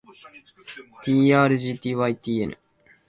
[1.03, 2.51] ｔｒｇｔｙｔｎ